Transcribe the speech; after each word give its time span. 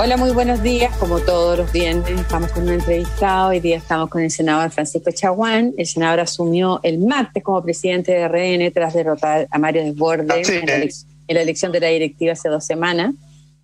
Hola, 0.00 0.16
muy 0.16 0.30
buenos 0.30 0.62
días. 0.62 0.96
Como 0.98 1.18
todos 1.18 1.58
los 1.58 1.72
viernes, 1.72 2.08
estamos 2.08 2.52
con 2.52 2.62
un 2.62 2.68
entrevistado. 2.68 3.48
Hoy 3.48 3.58
día 3.58 3.78
estamos 3.78 4.08
con 4.08 4.22
el 4.22 4.30
senador 4.30 4.70
Francisco 4.70 5.10
Chaguán. 5.10 5.74
El 5.76 5.86
senador 5.86 6.20
asumió 6.20 6.78
el 6.84 7.00
martes 7.00 7.42
como 7.42 7.60
presidente 7.64 8.12
de 8.12 8.28
RN 8.28 8.72
tras 8.72 8.94
derrotar 8.94 9.48
a 9.50 9.58
Mario 9.58 9.82
Desbordes 9.82 10.48
en, 10.48 10.66
la 11.34 11.42
elección 11.42 11.72
de 11.72 11.80
la 11.80 11.88
directiva 11.88 12.34
hace 12.34 12.48
dos 12.48 12.64
semanas. 12.64 13.12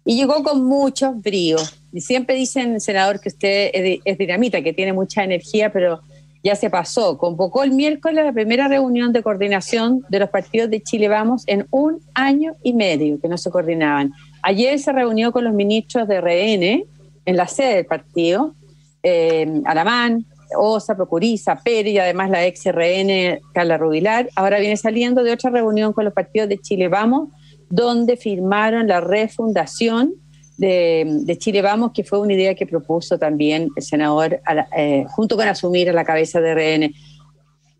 Y 0.04 0.16
llegó 0.16 0.42
con 0.42 0.64
muchos 0.64 1.22
bríos. 1.22 1.80
Y 1.92 2.00
siempre 2.00 2.34
dicen, 2.34 2.80
senador, 2.80 3.20
que 3.20 3.28
usted 3.28 3.70
es 3.72 4.18
dinamita, 4.18 4.60
que 4.60 4.72
tiene 4.72 4.92
mucha 4.92 5.22
energía, 5.22 5.72
pero 5.72 6.00
ya 6.42 6.56
se 6.56 6.68
pasó. 6.68 7.16
Convocó 7.16 7.62
el 7.62 7.70
miércoles 7.70 8.24
la 8.24 8.32
primera 8.32 8.66
reunión 8.66 9.12
de 9.12 9.22
coordinación 9.22 10.04
de 10.08 10.18
los 10.18 10.30
partidos 10.30 10.68
de 10.68 10.82
Chile 10.82 11.06
Vamos 11.06 11.44
en 11.46 11.68
un 11.70 12.00
año 12.12 12.54
y 12.64 12.72
medio 12.72 13.20
que 13.20 13.28
no 13.28 13.38
se 13.38 13.52
coordinaban. 13.52 14.12
Ayer 14.46 14.78
se 14.78 14.92
reunió 14.92 15.32
con 15.32 15.42
los 15.44 15.54
ministros 15.54 16.06
de 16.06 16.20
RN 16.20 16.84
en 17.24 17.36
la 17.36 17.48
sede 17.48 17.76
del 17.76 17.86
partido, 17.86 18.54
eh, 19.02 19.62
Alamán, 19.64 20.26
Osa, 20.54 20.94
Procuriza, 20.94 21.56
Pérez 21.64 21.94
y 21.94 21.98
además 21.98 22.28
la 22.28 22.44
ex 22.44 22.66
RN, 22.66 23.40
Carla 23.54 23.78
Rubilar. 23.78 24.28
Ahora 24.36 24.58
viene 24.58 24.76
saliendo 24.76 25.24
de 25.24 25.32
otra 25.32 25.48
reunión 25.48 25.94
con 25.94 26.04
los 26.04 26.12
partidos 26.12 26.50
de 26.50 26.58
Chile 26.58 26.88
Vamos, 26.88 27.30
donde 27.70 28.18
firmaron 28.18 28.86
la 28.86 29.00
refundación 29.00 30.12
de, 30.58 31.36
Chile 31.38 31.62
Vamos, 31.62 31.92
que 31.94 32.04
fue 32.04 32.20
una 32.20 32.34
idea 32.34 32.54
que 32.54 32.66
propuso 32.66 33.18
también 33.18 33.70
el 33.74 33.82
senador 33.82 34.42
eh, 34.76 35.06
junto 35.08 35.36
con 35.36 35.48
asumir 35.48 35.88
a 35.88 35.94
la 35.94 36.04
cabeza 36.04 36.42
de 36.42 36.54
RN. 36.54 36.94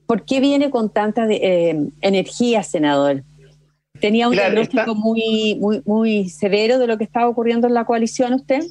¿Por 0.06 0.24
qué 0.24 0.40
viene 0.40 0.70
con 0.70 0.88
tanta 0.88 1.26
eh, 1.28 1.76
energía, 2.00 2.62
senador? 2.62 3.22
¿Tenía 4.00 4.28
un 4.28 4.34
diagnóstico 4.34 4.94
muy, 4.94 5.56
muy, 5.60 5.82
muy 5.84 6.28
severo 6.28 6.78
de 6.78 6.86
lo 6.86 6.98
que 6.98 7.04
estaba 7.04 7.28
ocurriendo 7.28 7.68
en 7.68 7.74
la 7.74 7.84
coalición 7.84 8.34
usted? 8.34 8.64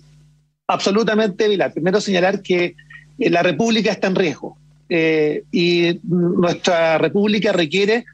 Absolutamente, 0.68 1.48
Vila. 1.48 1.72
Primero 1.72 2.02
señalar 2.02 2.42
que 2.42 2.76
eh, 3.20 3.30
la 3.30 3.42
República 3.42 3.92
está 3.92 4.08
en 4.08 4.16
riesgo 4.16 4.58
eh, 4.90 5.44
y 5.52 6.00
nuestra 6.04 6.98
República 6.98 7.52
requiere 7.52 8.06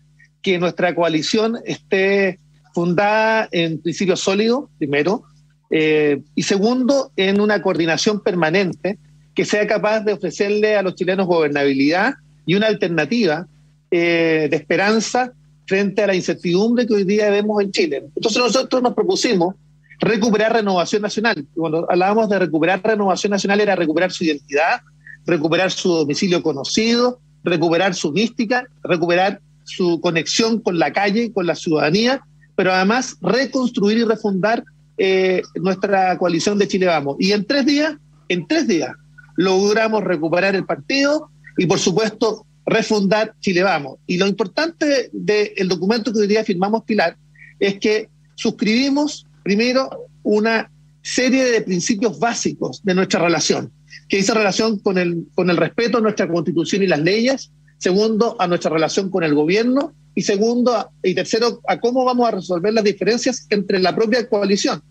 que 0.42 0.60
nuestra 0.60 0.94
coalición 0.96 1.58
esté 1.66 2.40
fundada 2.74 3.50
en 3.52 3.82
principios 3.82 4.20
sólidos, 4.20 4.70
primero, 4.78 5.24
eh, 5.72 6.22
y 6.36 6.44
segundo, 6.44 7.12
en 7.16 7.42
una 7.42 7.62
coordinación 7.62 8.22
permanente 8.22 8.98
que 9.34 9.46
sea 9.46 9.68
capaz 9.68 10.02
de 10.02 10.14
ofrecerle 10.14 10.76
a 10.76 10.82
los 10.82 10.96
chilenos 10.96 11.28
gobernabilidad 11.28 12.16
y 12.46 12.56
una 12.56 12.68
alternativa 12.68 13.48
de 13.92 14.50
esperanza 14.52 15.34
frente 15.70 16.02
a 16.02 16.08
la 16.08 16.16
incertidumbre 16.16 16.88
que 16.88 16.96
hoy 16.96 17.04
día 17.04 17.30
vemos 17.30 17.62
en 17.62 17.72
Chile. 17.72 18.04
Entonces 18.16 18.42
nosotros 18.42 18.82
nos 18.82 18.96
propusimos 18.96 19.54
recuperar 20.00 20.54
renovación 20.54 21.04
nacional. 21.04 21.46
Cuando 21.54 21.86
hablábamos 21.90 22.28
de 22.28 22.40
recuperar 22.40 22.82
renovación 22.84 23.30
nacional 23.30 23.62
era 23.62 23.76
recuperar 23.76 24.12
su 24.12 24.24
identidad, 24.24 24.82
recuperar 25.28 25.70
su 25.70 25.90
domicilio 25.90 26.42
conocido, 26.42 27.20
recuperar 27.44 27.94
su 27.94 28.12
mística, 28.12 28.66
recuperar 28.84 29.42
su 29.64 30.02
conexión 30.02 30.60
con 30.60 30.80
la 30.80 30.92
calle, 30.92 31.32
con 31.32 31.46
la 31.46 31.54
ciudadanía, 31.54 32.24
pero 32.56 32.74
además 32.74 33.18
reconstruir 33.22 34.00
y 34.00 34.04
refundar 34.06 34.64
eh, 34.98 35.44
nuestra 35.62 36.18
coalición 36.18 36.58
de 36.58 36.68
Chile 36.68 36.88
Vamos. 36.88 37.18
Y 37.20 37.32
en 37.32 37.46
tres 37.46 37.68
días, 37.68 37.94
en 38.28 38.48
tres 38.48 38.68
días, 38.68 38.92
logramos 39.36 40.04
recuperar 40.04 40.56
el 40.56 40.66
partido 40.66 41.30
y 41.60 41.68
por 41.68 41.78
supuesto 41.78 42.48
refundar 42.70 43.34
Chile 43.40 43.64
Vamos. 43.64 44.00
Y 44.08 44.18
lo 44.18 44.28
importante 44.28 45.10
del 45.12 45.68
documento 45.68 46.14
que 46.14 46.20
hoy 46.20 46.28
día 46.28 46.44
firmamos, 46.44 46.84
Pilar, 46.84 47.18
es 47.60 47.80
que 47.80 48.10
suscribimos 48.36 49.26
primero 49.44 50.08
una 50.24 50.72
serie 51.02 51.46
de 51.46 51.62
principios 51.62 52.20
básicos 52.20 52.82
de 52.84 52.94
nuestra 52.94 53.20
relación, 53.22 53.72
que 54.08 54.18
dice 54.18 54.34
relación 54.34 54.80
con 54.80 54.98
el, 54.98 55.26
con 55.36 55.50
el 55.50 55.58
respeto 55.58 55.98
a 55.98 56.02
nuestra 56.02 56.28
constitución 56.28 56.84
y 56.84 56.88
las 56.88 57.00
leyes, 57.00 57.52
segundo, 57.78 58.36
a 58.40 58.48
nuestra 58.48 58.72
relación 58.72 59.10
con 59.10 59.24
el 59.24 59.34
gobierno, 59.34 59.94
y 60.16 60.22
segundo, 60.22 60.92
y 61.04 61.16
tercero, 61.16 61.62
a 61.68 61.80
cómo 61.80 62.04
vamos 62.04 62.28
a 62.28 62.32
resolver 62.32 62.74
las 62.74 62.84
diferencias 62.84 63.48
entre 63.50 63.80
la 63.80 63.96
propia 63.96 64.28
coalición. 64.28 64.82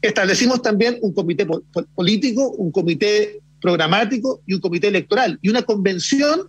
Establecimos 0.00 0.62
también 0.62 0.98
un 1.00 1.12
comité 1.12 1.46
político, 1.94 2.50
un 2.50 2.70
comité 2.70 3.40
programático 3.60 4.42
y 4.46 4.54
un 4.54 4.60
comité 4.60 4.88
electoral, 4.88 5.38
y 5.42 5.48
una 5.48 5.62
convención 5.62 6.48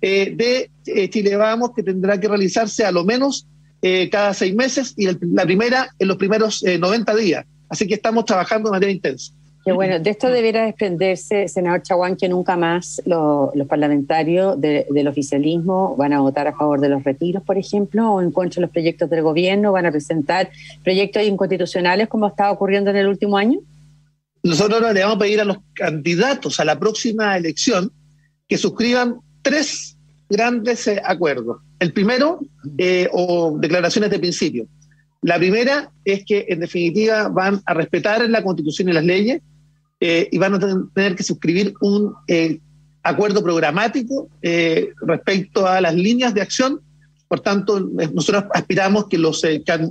eh, 0.00 0.32
de 0.34 0.70
eh, 0.86 1.10
Chile 1.10 1.36
Vamos 1.36 1.72
que 1.74 1.82
tendrá 1.82 2.18
que 2.18 2.28
realizarse 2.28 2.84
a 2.84 2.92
lo 2.92 3.04
menos 3.04 3.46
eh, 3.82 4.08
cada 4.10 4.34
seis 4.34 4.54
meses 4.54 4.94
y 4.96 5.06
la 5.06 5.44
primera 5.44 5.88
en 5.98 6.08
los 6.08 6.16
primeros 6.16 6.62
90 6.62 7.14
días. 7.16 7.46
Así 7.68 7.86
que 7.86 7.94
estamos 7.94 8.24
trabajando 8.24 8.68
de 8.68 8.72
manera 8.72 8.92
intensa. 8.92 9.32
Qué 9.64 9.72
bueno, 9.72 9.98
de 9.98 10.08
esto 10.08 10.30
deberá 10.30 10.64
desprenderse, 10.64 11.46
senador 11.46 11.82
Chaguán, 11.82 12.16
que 12.16 12.30
nunca 12.30 12.56
más 12.56 13.02
los 13.04 13.66
parlamentarios 13.68 14.58
del 14.58 15.06
oficialismo 15.06 15.94
van 15.96 16.14
a 16.14 16.20
votar 16.20 16.48
a 16.48 16.56
favor 16.56 16.80
de 16.80 16.88
los 16.88 17.04
retiros, 17.04 17.42
por 17.42 17.58
ejemplo, 17.58 18.10
o 18.10 18.22
en 18.22 18.32
contra 18.32 18.56
de 18.56 18.62
los 18.62 18.70
proyectos 18.70 19.10
del 19.10 19.22
gobierno, 19.22 19.72
van 19.72 19.84
a 19.84 19.90
presentar 19.90 20.50
proyectos 20.82 21.22
inconstitucionales 21.24 22.08
como 22.08 22.26
estaba 22.26 22.50
ocurriendo 22.50 22.90
en 22.90 22.96
el 22.96 23.06
último 23.06 23.36
año. 23.36 23.60
Nosotros 24.42 24.80
le 24.94 25.02
vamos 25.02 25.16
a 25.16 25.18
pedir 25.18 25.40
a 25.42 25.44
los 25.44 25.58
candidatos 25.74 26.58
a 26.58 26.64
la 26.64 26.78
próxima 26.78 27.36
elección 27.36 27.92
que 28.48 28.56
suscriban 28.56 29.20
tres 29.42 29.96
grandes 30.30 30.86
eh, 30.86 31.02
acuerdos. 31.04 31.58
El 31.78 31.92
primero, 31.92 32.40
eh, 32.78 33.08
o 33.12 33.58
declaraciones 33.58 34.10
de 34.10 34.18
principio. 34.18 34.66
La 35.22 35.36
primera 35.36 35.90
es 36.04 36.24
que, 36.24 36.46
en 36.48 36.60
definitiva, 36.60 37.28
van 37.28 37.60
a 37.66 37.74
respetar 37.74 38.26
la 38.30 38.42
Constitución 38.42 38.88
y 38.88 38.92
las 38.92 39.04
leyes 39.04 39.42
eh, 39.98 40.28
y 40.30 40.38
van 40.38 40.54
a 40.54 40.88
tener 40.94 41.14
que 41.14 41.22
suscribir 41.22 41.74
un 41.80 42.14
acuerdo 43.02 43.42
programático 43.42 44.28
respecto 45.02 45.66
a 45.66 45.80
las 45.80 45.94
líneas 45.94 46.32
de 46.32 46.40
acción. 46.40 46.80
Por 47.28 47.40
tanto, 47.40 47.80
nosotros 47.80 48.44
aspiramos 48.54 49.08
que 49.08 49.18
los, 49.18 49.42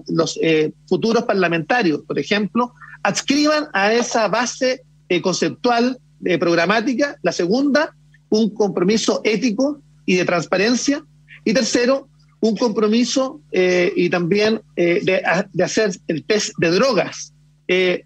los 0.08 0.40
futuros 0.88 1.24
parlamentarios, 1.26 2.02
por 2.08 2.18
ejemplo, 2.18 2.74
adscriban 3.04 3.68
a 3.74 3.94
esa 3.94 4.28
base 4.30 4.82
conceptual 5.22 6.00
programática. 6.40 7.18
La 7.22 7.32
segunda, 7.32 7.96
un 8.30 8.54
compromiso 8.54 9.22
ético 9.24 9.82
y 10.06 10.16
de 10.16 10.26
transparencia. 10.26 11.04
Y 11.46 11.54
tercero, 11.54 12.10
un 12.42 12.56
compromiso 12.56 13.42
eh, 13.52 13.92
y 13.96 14.10
también 14.10 14.62
eh, 14.76 15.02
de, 15.04 15.64
hacer 15.64 15.92
el 16.08 16.24
test 16.24 16.54
de 16.58 16.72
drogas 16.72 17.34
eh, 17.68 18.06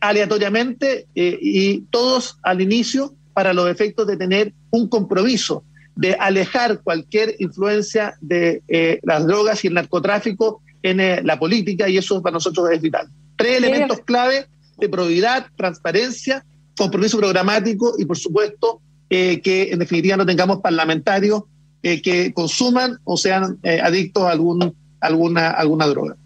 aleatoriamente 0.00 1.06
y 1.14 1.80
todos 1.90 2.38
al 2.42 2.60
inicio 2.60 3.14
para 3.32 3.54
los 3.54 3.70
efectos 3.70 4.06
de 4.06 4.18
tener 4.18 4.52
un 4.70 4.88
compromiso 4.88 5.64
de 5.96 6.14
alejar 6.14 6.82
cualquier 6.82 7.34
influencia 7.38 8.14
de 8.20 8.62
las 9.02 9.26
drogas 9.26 9.64
y 9.64 9.68
el 9.68 9.74
narcotráfico 9.74 10.62
en 10.82 11.26
la 11.26 11.38
política 11.38 11.88
y 11.88 11.96
eso 11.96 12.20
para 12.20 12.34
nosotros 12.34 12.70
es 12.70 12.82
vital. 12.82 13.08
Tres 13.36 13.56
elementos 13.56 14.00
clave 14.00 14.46
de 14.76 14.88
probidad, 14.90 15.46
transparencia, 15.56 16.44
compromiso 16.76 17.16
programático 17.16 17.94
y 17.98 18.04
por 18.04 18.18
supuesto 18.18 18.82
eh, 19.12 19.40
que 19.40 19.72
en 19.72 19.80
definitiva 19.80 20.16
no 20.16 20.24
tengamos 20.24 20.60
parlamentarios 20.60 21.42
eh, 21.82 22.00
que 22.00 22.32
consuman 22.32 22.96
o 23.02 23.16
sean 23.16 23.58
eh, 23.64 23.80
adictos 23.82 24.22
a 24.22 24.30
algún, 24.30 24.72
alguna, 25.00 25.50
alguna 25.50 25.88
droga. 25.88 26.16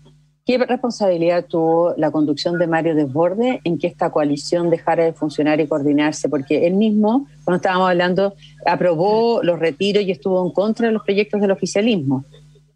¿Qué 0.44 0.58
responsabilidad 0.58 1.46
tuvo 1.46 1.94
la 1.96 2.10
conducción 2.10 2.58
de 2.58 2.66
Mario 2.66 2.94
Desborde 2.94 3.62
en 3.64 3.78
que 3.78 3.86
esta 3.86 4.10
coalición 4.10 4.68
dejara 4.68 5.02
de 5.02 5.14
funcionar 5.14 5.62
y 5.62 5.66
coordinarse? 5.66 6.28
Porque 6.28 6.66
él 6.66 6.74
mismo, 6.74 7.26
cuando 7.44 7.56
estábamos 7.56 7.88
hablando, 7.88 8.34
aprobó 8.66 9.42
los 9.42 9.58
retiros 9.58 10.04
y 10.04 10.10
estuvo 10.10 10.44
en 10.46 10.52
contra 10.52 10.88
de 10.88 10.92
los 10.92 11.02
proyectos 11.04 11.40
del 11.40 11.52
oficialismo. 11.52 12.26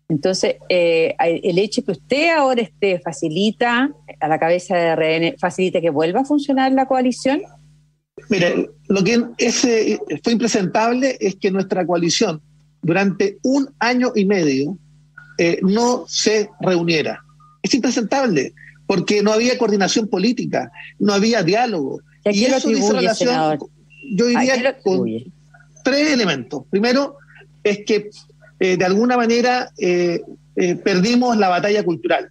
Entonces, 0.08 0.56
el 0.70 1.58
hecho 1.58 1.84
que 1.84 1.92
usted 1.92 2.34
ahora 2.34 2.62
esté 2.62 2.98
facilita 3.00 3.90
a 4.18 4.28
la 4.28 4.38
cabeza 4.38 4.74
de 4.74 4.96
RN, 4.96 5.36
facilita 5.38 5.82
que 5.82 5.90
vuelva 5.90 6.20
a 6.20 6.24
funcionar 6.24 6.72
la 6.72 6.86
coalición. 6.86 7.42
Mire, 8.28 8.70
lo 8.88 9.04
que 9.04 9.24
ese 9.38 9.98
fue 10.22 10.32
impresentable 10.32 11.16
es 11.20 11.36
que 11.36 11.50
nuestra 11.50 11.86
coalición 11.86 12.40
durante 12.82 13.38
un 13.42 13.70
año 13.78 14.12
y 14.14 14.24
medio 14.24 14.78
eh, 15.38 15.60
no 15.62 16.04
se 16.08 16.50
reuniera. 16.60 17.24
Es 17.62 17.74
impresentable 17.74 18.54
porque 18.86 19.22
no 19.22 19.32
había 19.32 19.58
coordinación 19.58 20.08
política, 20.08 20.70
no 20.98 21.12
había 21.12 21.42
diálogo. 21.42 22.00
Y, 22.24 22.44
eso 22.44 22.68
dice 22.68 22.92
relación, 22.92 23.58
yo 24.10 24.26
diría, 24.26 24.78
con 24.82 25.08
tres 25.84 26.12
elementos. 26.12 26.62
Primero, 26.70 27.16
es 27.62 27.84
que 27.84 28.10
eh, 28.60 28.76
de 28.76 28.84
alguna 28.84 29.16
manera 29.16 29.70
eh, 29.78 30.20
perdimos 30.82 31.36
la 31.36 31.48
batalla 31.48 31.84
cultural. 31.84 32.30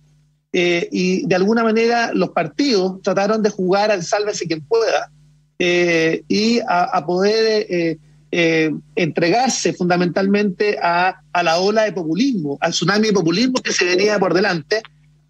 y 0.52 1.28
de 1.28 1.36
alguna 1.36 1.64
manera 1.64 2.12
los 2.14 2.30
partidos 2.30 3.02
trataron 3.04 3.44
de 3.44 3.52
jugar 3.52 3.92
al 3.92 4.04
sálvese 4.04 4.48
quien 4.48 4.62
pueda, 4.62 5.12
eh, 5.60 6.24
y 6.28 6.60
a, 6.68 7.04
poder 7.06 7.66
eh, 7.68 7.98
eh, 8.32 8.72
entregarse 8.96 9.74
fundamentalmente 9.74 10.78
a, 10.82 11.20
la 11.44 11.60
ola 11.60 11.84
de 11.84 11.94
populismo, 11.94 12.58
al 12.62 12.72
tsunami 12.72 13.08
de 13.08 13.14
populismo 13.14 13.56
que 13.56 13.74
se 13.74 13.86
venía 13.86 14.20
por 14.20 14.34
delante. 14.34 14.82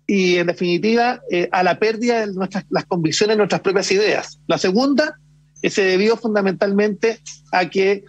y 0.06 0.35
en 0.38 0.47
definitiva 0.47 1.21
a 1.51 1.63
la 1.63 1.79
pérdida 1.79 2.25
de 2.25 2.33
nuestras, 2.33 2.65
las 2.69 2.85
convicciones 2.85 3.35
de 3.35 3.38
nuestras 3.38 3.62
propias 3.62 3.91
ideas. 3.91 4.39
La 4.47 4.57
segunda 4.57 5.18
se 5.62 5.81
debió 5.83 6.15
fundamentalmente 6.15 7.19
a 7.51 7.69
que 7.69 8.06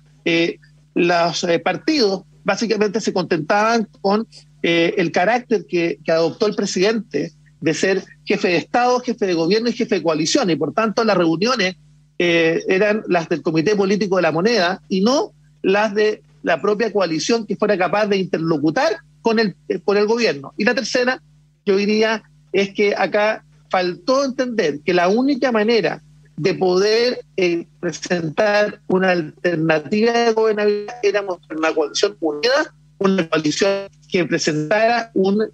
los 0.94 1.46
partidos 1.64 2.22
básicamente 2.44 3.00
se 3.00 3.12
contentaban 3.12 3.88
con 4.00 4.28
el 4.62 5.10
carácter 5.12 5.66
que, 5.66 5.98
que 6.04 6.12
adoptó 6.12 6.46
el 6.46 6.54
presidente 6.54 7.32
de 7.60 7.74
ser 7.74 8.04
jefe 8.24 8.48
de 8.48 8.56
Estado, 8.58 9.00
jefe 9.00 9.26
de 9.26 9.34
gobierno 9.34 9.68
y 9.68 9.72
jefe 9.72 9.96
de 9.96 10.02
coalición. 10.02 10.50
Y 10.50 10.56
por 10.56 10.72
tanto 10.72 11.02
las 11.02 11.16
reuniones 11.16 11.76
eh, 12.18 12.62
eran 12.68 13.02
las 13.08 13.28
del 13.28 13.42
Comité 13.42 13.76
Político 13.76 14.16
de 14.16 14.22
la 14.22 14.32
Moneda 14.32 14.82
y 14.88 15.00
no 15.00 15.32
las 15.62 15.94
de 15.94 16.22
la 16.42 16.60
propia 16.60 16.92
coalición 16.92 17.46
que 17.46 17.56
fuera 17.56 17.76
capaz 17.76 18.06
de 18.06 18.16
interlocutar 18.16 18.98
con 19.22 19.38
el, 19.38 19.56
eh, 19.68 19.80
con 19.84 19.96
el 19.96 20.06
gobierno. 20.06 20.52
Y 20.56 20.64
la 20.64 20.74
tercera, 20.74 21.22
yo 21.64 21.76
diría, 21.76 22.22
es 22.52 22.70
que 22.74 22.94
acá 22.96 23.44
faltó 23.70 24.24
entender 24.24 24.80
que 24.84 24.94
la 24.94 25.08
única 25.08 25.52
manera 25.52 26.02
de 26.36 26.54
poder 26.54 27.20
eh, 27.36 27.66
presentar 27.80 28.80
una 28.86 29.10
alternativa 29.10 30.12
de 30.12 30.32
gobernabilidad 30.32 30.94
era 31.02 31.22
mostrar 31.22 31.58
una 31.58 31.74
coalición 31.74 32.16
unida, 32.20 32.74
una 32.98 33.28
coalición 33.28 33.88
que 34.10 34.24
presentara 34.24 35.10
un 35.14 35.50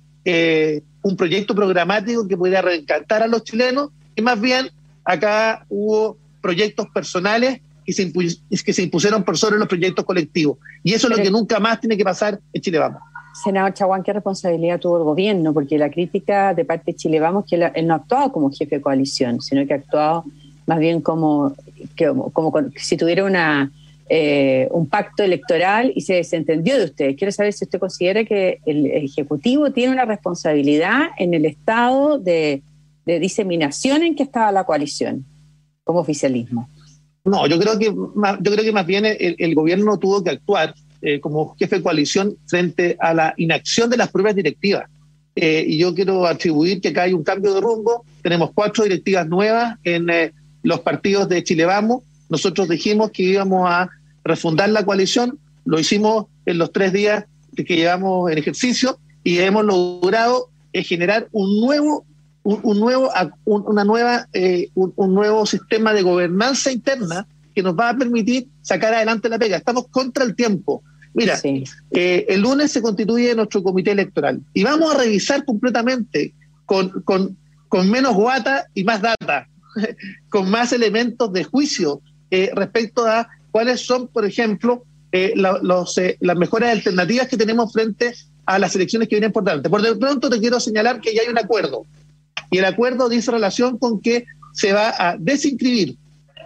un 1.05 1.17
proyecto 1.17 1.55
programático 1.55 2.27
que 2.27 2.37
pudiera 2.37 2.63
reencantar 2.63 3.23
a 3.23 3.27
los 3.29 3.45
chilenos 3.45 3.91
y 4.17 4.23
más 4.23 4.41
bien 4.41 4.71
acá 5.05 5.67
hubo 5.69 6.17
proyectos 6.45 6.87
personales 6.93 7.63
que 7.87 7.93
se, 7.95 8.13
que 8.13 8.73
se 8.73 8.83
impusieron 8.83 9.25
por 9.25 9.39
sobre 9.39 9.59
los 9.59 9.67
proyectos 9.67 10.05
colectivos. 10.05 10.59
Y 10.83 10.93
eso 10.93 11.09
es 11.09 11.17
lo 11.17 11.23
que 11.23 11.31
nunca 11.31 11.59
más 11.59 11.81
tiene 11.81 11.97
que 11.97 12.05
pasar 12.05 12.39
en 12.53 12.61
Chile 12.61 12.79
Vamos. 12.79 13.01
Senador 13.43 13.73
Chaguán, 13.73 14.03
¿qué 14.03 14.13
responsabilidad 14.13 14.79
tuvo 14.79 14.99
el 14.99 15.05
gobierno? 15.05 15.55
Porque 15.55 15.79
la 15.79 15.91
crítica 15.91 16.53
de 16.53 16.67
parte 16.67 16.93
de 16.93 16.97
Chile 16.97 17.19
Vamos 17.19 17.47
que 17.49 17.57
él, 17.57 17.87
no 17.87 17.95
ha 17.95 17.97
actuado 17.97 18.31
como 18.31 18.51
jefe 18.51 18.77
de 18.77 18.83
coalición, 18.83 19.41
sino 19.41 19.67
que 19.67 19.73
ha 19.73 19.77
actuado 19.77 20.25
más 20.67 20.79
bien 20.79 21.01
como, 21.01 21.55
como, 21.99 22.31
como 22.31 22.71
si 22.77 22.97
tuviera 22.97 23.25
una 23.25 23.73
eh, 24.11 24.69
un 24.71 24.87
pacto 24.87 25.23
electoral 25.23 25.91
y 25.95 26.03
se 26.03 26.15
desentendió 26.15 26.77
de 26.79 26.85
usted. 26.85 27.17
Quiero 27.17 27.33
saber 27.33 27.55
si 27.55 27.65
usted 27.65 27.79
considera 27.79 28.23
que 28.25 28.61
el 28.67 28.85
Ejecutivo 28.87 29.73
tiene 29.73 29.95
una 29.95 30.05
responsabilidad 30.05 31.09
en 31.19 31.33
el 31.33 31.47
estado 31.47 32.19
de, 32.19 32.63
diseminación 33.07 34.03
en 34.03 34.15
que 34.15 34.23
estaba 34.23 34.53
la 34.53 34.65
coalición 34.65 35.25
como 35.85 36.01
oficialismo. 36.01 36.69
No, 37.25 37.47
yo 37.47 37.59
creo 37.59 37.79
que 37.79 37.91
más, 38.15 38.39
yo 38.41 38.53
creo 38.53 38.65
que 38.65 38.73
más 38.73 38.87
bien 38.87 39.05
el, 39.07 39.55
gobierno 39.55 39.99
tuvo 39.99 40.23
que 40.23 40.31
actuar 40.31 40.75
eh, 41.01 41.21
como 41.21 41.55
jefe 41.59 41.77
de 41.77 41.83
coalición 41.83 42.37
frente 42.47 42.97
a 43.01 43.15
la 43.15 43.35
inacción 43.37 43.89
de 43.89 43.97
las 43.97 44.11
pruebas 44.11 44.35
directivas. 44.35 44.85
Eh, 45.37 45.65
y 45.67 45.79
yo 45.79 45.95
quiero 45.95 46.27
atribuir 46.27 46.81
que 46.81 46.89
acá 46.89 47.03
hay 47.03 47.13
un 47.13 47.25
cambio 47.25 47.55
de 47.55 47.61
rumbo. 47.61 48.05
Tenemos 48.23 48.51
cuatro 48.55 48.85
directivas 48.85 49.27
nuevas 49.27 49.79
en 49.85 50.07
los 50.63 50.81
partidos 50.81 51.29
de 51.29 51.43
Chile 51.43 51.65
Vamos 51.65 52.03
nosotros 52.29 52.69
dijimos 52.69 53.11
que 53.11 53.23
íbamos 53.23 53.69
a 53.71 53.89
refundar 54.25 54.69
la 54.71 54.85
coalición, 54.85 55.39
lo 55.65 55.79
hicimos 55.79 56.27
en 56.47 56.59
los 56.59 56.73
tres 56.73 56.93
días 56.93 57.27
que 57.55 57.77
llevamos 57.77 58.31
en 58.31 58.39
ejercicio 58.39 58.99
y 59.23 59.39
hemos 59.39 59.65
logrado 59.65 60.49
eh, 60.73 60.83
generar 60.83 61.29
un 61.33 61.61
nuevo 61.61 62.05
un, 62.45 62.79
nuevo 62.79 63.11
una 63.45 63.85
nueva 63.85 64.29
eh, 64.33 64.69
un, 64.75 65.15
nuevo 65.15 65.45
sistema 65.47 65.93
de 65.93 66.03
gobernanza 66.03 66.71
interna 66.71 67.27
que 67.55 67.63
nos 67.63 67.77
va 67.77 67.91
a 67.91 67.97
permitir 67.97 68.49
sacar 68.63 68.95
adelante 68.95 69.29
la 69.29 69.39
pega. 69.39 69.57
Estamos 69.57 69.89
contra 69.89 70.25
el 70.25 70.35
tiempo. 70.37 70.83
Mira, 71.15 71.39
eh, 71.45 72.27
el 72.29 72.41
lunes 72.41 72.73
se 72.73 72.83
constituye 72.83 73.35
nuestro 73.35 73.63
comité 73.63 73.93
electoral 73.93 74.41
y 74.53 74.65
vamos 74.65 74.93
a 74.93 74.99
revisar 74.99 75.45
completamente 75.45 76.35
con, 76.67 76.91
con, 77.03 77.37
con 77.69 77.91
menos 77.91 78.15
guata 78.15 78.67
y 78.75 78.85
más 78.85 79.01
data, 79.01 79.49
con 80.29 80.51
más 80.51 80.73
elementos 80.73 81.33
de 81.33 81.45
juicio, 81.45 82.01
eh, 82.31 82.51
respecto 82.55 83.07
a 83.07 83.29
cuáles 83.53 83.87
son, 83.87 84.09
por 84.09 84.25
ejemplo, 84.25 84.85
eh, 85.13 85.33
los, 85.37 85.97
eh, 85.99 86.17
las 86.21 86.37
mejores 86.37 86.71
alternativas 86.71 87.29
que 87.29 87.37
tenemos 87.37 87.73
frente 87.73 88.13
a 88.47 88.59
las 88.59 88.75
elecciones 88.75 89.09
que 89.09 89.15
vienen 89.15 89.31
por 89.31 89.45
delante. 89.45 89.71
Por 89.71 89.81
de 89.81 89.95
pronto 89.95 90.29
te 90.29 90.41
quiero 90.41 90.59
señalar 90.59 91.01
que 91.01 91.15
ya 91.15 91.23
hay 91.23 91.29
un 91.29 91.39
acuerdo 91.39 91.87
y 92.55 92.59
el 92.59 92.67
acuerdo 92.67 93.09
dice 93.09 93.33
relación 93.33 93.79
con 93.79 94.01
que 94.01 94.27
se 94.53 94.73
va 94.73 94.95
a 94.97 95.17
desinscribir, 95.19 95.97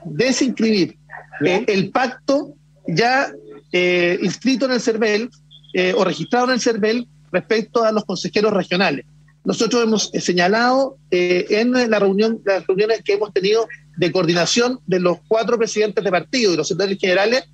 desinscribir 0.07 0.97
el 1.43 1.91
pacto 1.91 2.55
ya 2.87 3.31
inscrito 4.23 4.65
en 4.65 4.73
el 4.73 4.81
CERVEL 4.81 5.29
o 5.97 6.05
registrado 6.05 6.47
en 6.47 6.53
el 6.53 6.61
CERVEL 6.63 7.07
respecto 7.31 7.85
a 7.85 7.93
los 7.93 8.07
consejeros 8.07 8.55
regionales. 8.55 9.05
Nosotros 9.45 9.83
hemos 9.83 10.11
señalado 10.15 10.97
en 11.11 11.73
la 11.73 11.99
reunión, 11.99 12.41
las 12.47 12.67
reuniones 12.67 13.03
que 13.05 13.13
hemos 13.13 13.31
tenido 13.35 13.69
de 13.99 14.11
coordinación 14.11 14.81
de 14.87 15.01
los 15.01 15.19
cuatro 15.29 15.59
presidentes 15.59 16.03
de 16.03 16.11
partido 16.11 16.55
y 16.55 16.57
los 16.57 16.69
secretarios 16.69 17.01
generales 17.01 17.45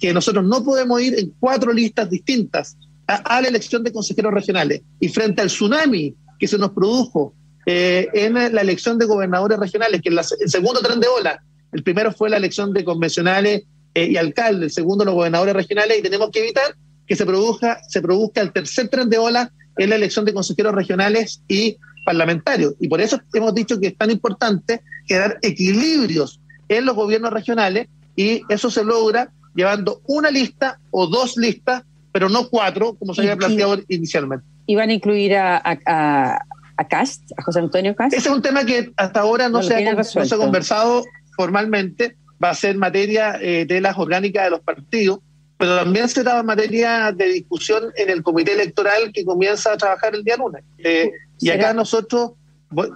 que 0.00 0.12
nosotros 0.12 0.44
no 0.44 0.64
podemos 0.64 1.00
ir 1.00 1.16
en 1.16 1.32
cuatro 1.38 1.72
listas 1.72 2.10
distintas 2.10 2.76
a, 3.06 3.40
la 3.40 3.46
elección 3.46 3.84
de 3.84 3.92
consejeros 3.92 4.34
regionales. 4.34 4.82
Y 4.98 5.08
frente 5.10 5.42
al 5.42 5.46
tsunami 5.46 6.12
que 6.40 6.48
se 6.48 6.58
nos 6.58 6.72
produjo 6.72 7.34
eh, 7.66 8.08
en 8.12 8.34
la 8.34 8.60
elección 8.60 8.98
de 8.98 9.06
gobernadores 9.06 9.58
regionales, 9.58 10.00
que 10.02 10.08
es 10.08 10.36
el 10.40 10.50
segundo 10.50 10.80
tren 10.80 11.00
de 11.00 11.08
ola, 11.08 11.42
el 11.72 11.82
primero 11.82 12.12
fue 12.12 12.30
la 12.30 12.36
elección 12.36 12.72
de 12.72 12.84
convencionales 12.84 13.62
eh, 13.94 14.06
y 14.06 14.16
alcaldes, 14.16 14.62
el 14.62 14.70
segundo 14.70 15.04
los 15.04 15.14
gobernadores 15.14 15.54
regionales, 15.54 15.98
y 15.98 16.02
tenemos 16.02 16.30
que 16.30 16.40
evitar 16.40 16.74
que 17.06 17.16
se 17.16 17.26
produzca, 17.26 17.80
se 17.88 18.00
produzca 18.00 18.40
el 18.40 18.52
tercer 18.52 18.88
tren 18.88 19.08
de 19.10 19.18
ola 19.18 19.52
en 19.76 19.90
la 19.90 19.96
elección 19.96 20.24
de 20.24 20.32
consejeros 20.32 20.74
regionales 20.74 21.42
y 21.48 21.76
parlamentarios. 22.04 22.74
Y 22.80 22.88
por 22.88 23.00
eso 23.00 23.20
hemos 23.34 23.54
dicho 23.54 23.78
que 23.78 23.88
es 23.88 23.96
tan 23.96 24.10
importante 24.10 24.80
crear 25.06 25.38
equilibrios 25.42 26.40
en 26.68 26.86
los 26.86 26.94
gobiernos 26.94 27.32
regionales 27.32 27.88
y 28.16 28.42
eso 28.48 28.70
se 28.70 28.84
logra 28.84 29.32
llevando 29.54 30.00
una 30.06 30.30
lista 30.30 30.78
o 30.90 31.06
dos 31.06 31.36
listas, 31.36 31.82
pero 32.12 32.28
no 32.28 32.48
cuatro, 32.48 32.94
como 32.94 33.14
se 33.14 33.22
había 33.22 33.36
planteado 33.36 33.78
inicialmente. 33.88 34.46
¿Y 34.66 34.76
van 34.76 34.90
a 34.90 34.92
incluir 34.92 35.34
a, 35.34 35.56
a, 35.56 35.78
a, 35.86 36.38
Cast, 36.86 37.32
a 37.36 37.42
José 37.42 37.60
Antonio 37.60 37.94
Cast? 37.94 38.14
Ese 38.14 38.28
es 38.28 38.34
un 38.34 38.42
tema 38.42 38.64
que 38.64 38.92
hasta 38.96 39.20
ahora 39.20 39.48
no, 39.48 39.62
se, 39.62 39.74
ha, 39.74 39.94
no 39.94 40.04
se, 40.04 40.20
ha, 40.20 40.38
conversado 40.38 41.04
formalmente, 41.36 42.16
va 42.42 42.50
a 42.50 42.54
ser 42.54 42.76
materia 42.76 43.38
eh, 43.40 43.64
de 43.66 43.80
las 43.80 43.96
orgánicas 43.98 44.44
de 44.44 44.50
los 44.50 44.60
partidos, 44.60 45.20
pero 45.58 45.76
también 45.76 46.08
será 46.08 46.42
materia 46.42 47.12
de 47.12 47.26
discusión 47.26 47.92
en 47.96 48.08
el 48.08 48.22
comité 48.22 48.54
electoral 48.54 49.12
que 49.12 49.24
comienza 49.24 49.72
a 49.72 49.76
trabajar 49.76 50.14
el 50.14 50.24
día 50.24 50.36
lunes. 50.38 50.64
Eh, 50.78 51.10
y 51.38 51.50
acá 51.50 51.74
nosotros 51.74 52.32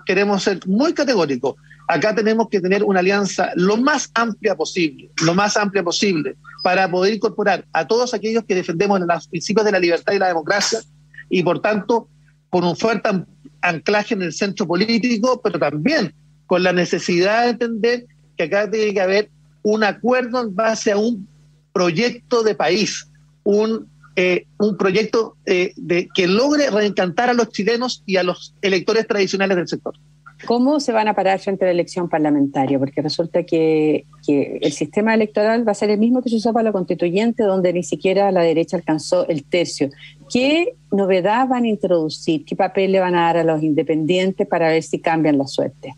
queremos 0.06 0.42
ser 0.42 0.66
muy 0.66 0.94
categóricos. 0.94 1.56
Acá 1.86 2.14
tenemos 2.14 2.48
que 2.48 2.60
tener 2.62 2.82
una 2.82 3.00
alianza 3.00 3.50
lo 3.56 3.76
más 3.76 4.10
amplia 4.14 4.56
posible, 4.56 5.10
lo 5.22 5.34
más 5.34 5.58
amplia 5.58 5.82
posible, 5.82 6.36
para 6.62 6.90
poder 6.90 7.12
incorporar 7.12 7.66
a 7.74 7.86
todos 7.86 8.14
aquellos 8.14 8.44
que 8.44 8.54
defendemos 8.54 8.98
los 8.98 9.28
principios 9.28 9.66
de 9.66 9.72
la 9.72 9.78
libertad 9.78 10.14
y 10.14 10.18
la 10.18 10.28
democracia 10.28 10.80
y, 11.28 11.42
por 11.42 11.60
tanto, 11.60 12.08
con 12.48 12.64
un 12.64 12.76
fuerte 12.76 13.10
anclaje 13.64 14.14
en 14.14 14.22
el 14.22 14.32
centro 14.32 14.66
político, 14.66 15.40
pero 15.42 15.58
también 15.58 16.14
con 16.46 16.62
la 16.62 16.72
necesidad 16.72 17.44
de 17.44 17.50
entender 17.50 18.06
que 18.36 18.44
acá 18.44 18.70
tiene 18.70 18.92
que 18.92 19.00
haber 19.00 19.30
un 19.62 19.82
acuerdo 19.82 20.42
en 20.42 20.54
base 20.54 20.92
a 20.92 20.96
un 20.96 21.26
proyecto 21.72 22.42
de 22.42 22.54
país, 22.54 23.08
un 23.42 23.88
eh, 24.16 24.46
un 24.58 24.76
proyecto 24.76 25.36
eh, 25.44 25.72
de, 25.76 26.08
que 26.14 26.28
logre 26.28 26.70
reencantar 26.70 27.30
a 27.30 27.34
los 27.34 27.48
chilenos 27.48 28.04
y 28.06 28.16
a 28.16 28.22
los 28.22 28.54
electores 28.62 29.08
tradicionales 29.08 29.56
del 29.56 29.66
sector. 29.66 29.94
¿Cómo 30.46 30.80
se 30.80 30.92
van 30.92 31.08
a 31.08 31.14
parar 31.14 31.38
frente 31.38 31.64
a 31.64 31.68
la 31.68 31.72
elección 31.72 32.08
parlamentaria? 32.08 32.78
Porque 32.78 33.00
resulta 33.00 33.44
que, 33.44 34.04
el 34.26 34.72
sistema 34.72 35.14
electoral 35.14 35.66
va 35.66 35.72
a 35.72 35.74
ser 35.74 35.90
el 35.90 35.98
mismo 35.98 36.22
que 36.22 36.30
se 36.30 36.36
usó 36.36 36.52
para 36.52 36.64
la 36.64 36.72
constituyente, 36.72 37.44
donde 37.44 37.72
ni 37.72 37.82
siquiera 37.82 38.30
la 38.32 38.40
derecha 38.40 38.76
alcanzó 38.76 39.28
el 39.28 39.44
tercio. 39.44 39.90
¿Qué 40.30 40.74
novedad 40.90 41.48
van 41.48 41.64
a 41.64 41.68
introducir? 41.68 42.44
¿Qué 42.44 42.56
papel 42.56 42.92
le 42.92 43.00
van 43.00 43.14
a 43.14 43.22
dar 43.22 43.38
a 43.38 43.44
los 43.44 43.62
independientes 43.62 44.46
para 44.46 44.68
ver 44.68 44.82
si 44.82 44.98
cambian 44.98 45.38
la 45.38 45.46
suerte? 45.46 45.94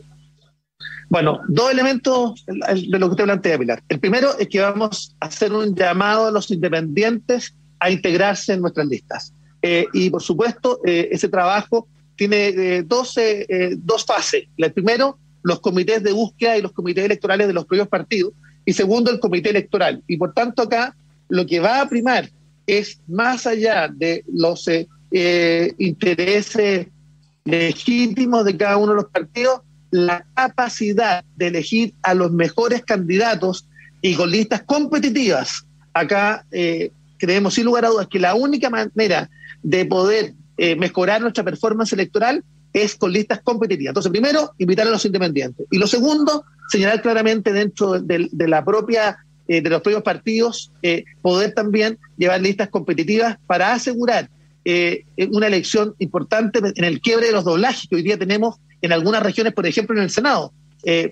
Bueno, 1.08 1.40
dos 1.48 1.70
elementos 1.70 2.44
de 2.46 2.98
lo 2.98 3.06
que 3.06 3.12
usted 3.12 3.24
plantea, 3.24 3.58
Pilar. 3.58 3.82
El 3.88 4.00
primero 4.00 4.36
es 4.38 4.48
que 4.48 4.60
vamos 4.60 5.14
a 5.20 5.26
hacer 5.26 5.52
un 5.52 5.74
llamado 5.74 6.26
a 6.26 6.30
los 6.30 6.50
independientes 6.50 7.54
a 7.78 7.90
integrarse 7.90 8.54
en 8.54 8.60
nuestras 8.60 8.86
listas. 8.86 9.32
Eh, 9.62 9.86
y 9.92 10.10
por 10.10 10.22
supuesto, 10.22 10.80
eh, 10.84 11.08
ese 11.12 11.28
trabajo 11.28 11.88
tiene 12.16 12.48
eh, 12.48 12.82
dos, 12.82 13.14
dos 13.78 14.04
fases. 14.04 14.44
El 14.56 14.72
primero, 14.72 15.18
los 15.42 15.60
comités 15.60 16.02
de 16.02 16.12
búsqueda 16.12 16.56
y 16.56 16.62
los 16.62 16.72
comités 16.72 17.04
electorales 17.04 17.46
de 17.46 17.52
los 17.52 17.66
propios 17.66 17.88
partidos. 17.88 18.32
Y 18.64 18.72
segundo, 18.72 19.10
el 19.10 19.20
comité 19.20 19.50
electoral. 19.50 20.02
Y 20.06 20.16
por 20.16 20.32
tanto, 20.34 20.62
acá 20.62 20.96
lo 21.28 21.46
que 21.46 21.60
va 21.60 21.80
a 21.80 21.88
primar 21.88 22.28
es 22.66 23.00
más 23.06 23.46
allá 23.46 23.88
de 23.88 24.24
los 24.26 24.68
intereses 25.78 26.88
legítimos 27.46 28.44
de 28.44 28.56
cada 28.56 28.76
uno 28.76 28.92
de 28.92 28.96
los 28.96 29.10
partidos, 29.10 29.60
la 29.90 30.26
capacidad 30.34 31.24
de 31.36 31.46
elegir 31.46 31.94
a 32.02 32.12
los 32.14 32.32
mejores 32.32 32.84
candidatos 32.84 33.66
y 34.02 34.14
con 34.14 34.30
listas 34.30 34.62
competitivas. 34.62 35.64
Acá 35.94 36.44
eh, 36.50 36.90
creemos 37.18 37.54
sin 37.54 37.64
lugar 37.64 37.84
a 37.84 37.88
dudas 37.88 38.08
que 38.08 38.18
la 38.18 38.34
única 38.34 38.68
manera 38.68 39.30
de 39.62 39.86
poder 39.86 40.34
eh, 40.58 40.76
mejorar 40.76 41.20
nuestra 41.20 41.44
performance 41.44 41.92
electoral 41.92 42.44
es 42.72 42.94
con 42.94 43.12
listas 43.12 43.40
competitivas. 43.42 43.90
Entonces, 43.90 44.12
primero, 44.12 44.52
invitar 44.58 44.86
a 44.86 44.90
los 44.90 45.04
independientes. 45.04 45.66
Y 45.70 45.78
lo 45.78 45.86
segundo, 45.86 46.44
señalar 46.68 47.00
claramente 47.00 47.52
dentro 47.52 48.00
de, 48.00 48.28
la 48.32 48.64
propia, 48.64 49.16
eh, 49.48 49.62
de 49.62 49.70
los 49.70 49.80
propios 49.80 50.02
partidos, 50.02 50.72
eh, 50.82 51.04
poder 51.22 51.52
también 51.52 51.98
llevar 52.18 52.42
listas 52.42 52.68
competitivas 52.68 53.38
para 53.46 53.72
asegurar 53.72 54.28
eh, 54.64 55.04
una 55.30 55.46
elección 55.46 55.94
importante 56.00 56.60
en 56.74 56.84
el 56.84 57.00
quiebre 57.00 57.28
de 57.28 57.32
los 57.32 57.44
doblajes 57.44 57.88
que 57.88 57.96
hoy 57.96 58.02
día 58.02 58.18
tenemos 58.18 58.56
en 58.82 58.92
algunas 58.92 59.22
regiones, 59.22 59.54
por 59.54 59.66
ejemplo, 59.66 59.96
en 59.96 60.02
el 60.02 60.10
Senado. 60.10 60.52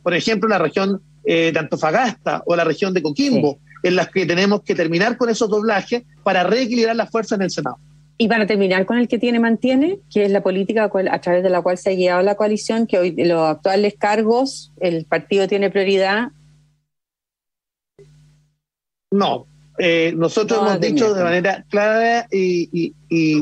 por 0.03 0.15
ejemplo, 0.15 0.49
la 0.49 0.59
región 0.59 1.01
de 1.25 1.59
Antofagasta 1.59 2.43
o 2.47 2.55
la 2.55 2.65
región 2.65 2.93
de 2.93 3.03
Coquimbo, 3.03 3.59
en 3.83 3.97
las 3.97 4.11
que 4.11 4.27
tenemos 4.27 4.63
que 4.63 4.75
terminar 4.75 5.17
con 5.17 5.31
esos 5.31 5.49
doblajes 5.49 6.03
para 6.23 6.45
reequilibrar 6.45 6.95
la 6.95 7.07
fuerza 7.07 7.37
en 7.37 7.43
el 7.43 7.51
Senado. 7.51 7.79
Y 8.16 8.28
para 8.28 8.47
terminar 8.47 8.87
con 8.87 8.99
el 8.99 9.09
que 9.09 9.18
tiene 9.18 9.40
mantiene, 9.40 9.99
que 10.12 10.25
es 10.25 10.30
la 10.30 10.42
política 10.42 10.85
a 11.11 11.21
través 11.21 11.42
de 11.42 11.50
la 11.50 11.62
cual 11.62 11.78
se 11.78 11.90
ha 11.90 11.94
guiado 11.94 12.23
la 12.23 12.37
coalición, 12.37 12.87
que 12.87 12.99
hoy 12.99 13.14
los 13.16 13.49
actuales 13.49 13.94
cargos 13.99 14.73
el 14.80 15.04
partido 15.04 15.49
tiene 15.49 15.71
prioridad. 15.71 16.28
No, 19.11 19.47
eh, 19.78 20.12
nosotros 20.16 20.61
hemos 20.61 20.80
dicho 20.80 21.12
de 21.12 21.25
manera 21.25 21.64
clara 21.68 22.28
y, 22.30 22.92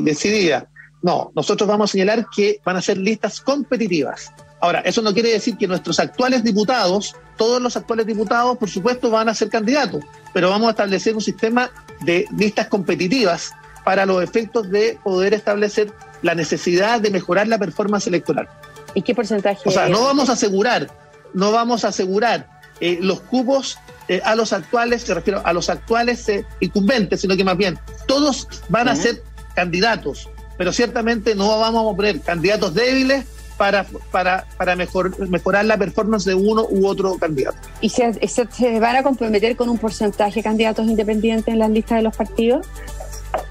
decidida, 0.01 0.69
no, 1.03 1.31
nosotros 1.35 1.67
vamos 1.67 1.89
a 1.89 1.91
señalar 1.91 2.25
que 2.35 2.59
van 2.65 2.77
a 2.77 2.81
ser 2.81 2.97
listas 2.97 3.41
competitivas. 3.41 4.31
Ahora, 4.59 4.79
eso 4.79 5.01
no 5.01 5.13
quiere 5.13 5.29
decir 5.29 5.57
que 5.57 5.67
nuestros 5.67 5.99
actuales 5.99 6.43
diputados, 6.43 7.15
todos 7.37 7.61
los 7.61 7.75
actuales 7.75 8.07
diputados, 8.07 8.57
por 8.57 8.69
supuesto, 8.69 9.11
van 9.11 9.29
a 9.29 9.33
ser 9.33 9.49
candidatos, 9.49 10.03
pero 10.33 10.49
vamos 10.49 10.67
a 10.67 10.71
establecer 10.71 11.13
un 11.13 11.21
sistema 11.21 11.69
de 12.01 12.25
listas 12.37 12.67
competitivas 12.67 13.51
para 13.83 14.05
los 14.05 14.23
efectos 14.23 14.69
de 14.69 14.97
poder 15.03 15.33
establecer 15.33 15.91
la 16.21 16.35
necesidad 16.35 17.01
de 17.01 17.09
mejorar 17.09 17.47
la 17.47 17.57
performance 17.57 18.07
electoral. 18.07 18.47
¿Y 18.93 19.01
qué 19.01 19.13
porcentaje? 19.13 19.61
O 19.65 19.71
sea, 19.71 19.89
no 19.89 20.03
vamos 20.03 20.29
a 20.29 20.33
asegurar, 20.33 20.89
no 21.33 21.51
vamos 21.51 21.83
a 21.83 21.89
asegurar 21.89 22.47
eh, 22.79 22.99
los 23.01 23.21
cupos 23.21 23.77
eh, 24.07 24.21
a 24.23 24.35
los 24.35 24.53
actuales, 24.53 25.03
se 25.03 25.13
refiero 25.13 25.41
a 25.43 25.53
los 25.53 25.69
actuales 25.69 26.27
eh, 26.29 26.45
incumbentes, 26.59 27.21
sino 27.21 27.35
que 27.35 27.43
más 27.43 27.57
bien 27.57 27.77
todos 28.07 28.47
van 28.69 28.87
a 28.87 28.95
ser 28.95 29.23
candidatos, 29.55 30.29
pero 30.57 30.73
ciertamente 30.73 31.35
no 31.35 31.59
vamos 31.59 31.93
a 31.93 31.95
poner 31.95 32.21
candidatos 32.21 32.73
débiles 32.73 33.25
para, 33.57 33.85
para, 34.11 34.45
para 34.57 34.75
mejor, 34.75 35.17
mejorar 35.29 35.65
la 35.65 35.77
performance 35.77 36.25
de 36.25 36.33
uno 36.33 36.65
u 36.69 36.87
otro 36.87 37.17
candidato. 37.17 37.57
¿Y 37.81 37.89
se, 37.89 38.13
se, 38.27 38.47
se, 38.51 38.79
van 38.79 38.95
a 38.95 39.03
comprometer 39.03 39.55
con 39.55 39.69
un 39.69 39.77
porcentaje 39.77 40.39
de 40.39 40.43
candidatos 40.43 40.85
independientes 40.87 41.53
en 41.53 41.59
las 41.59 41.69
listas 41.69 41.97
de 41.97 42.03
los 42.03 42.15
partidos? 42.17 42.65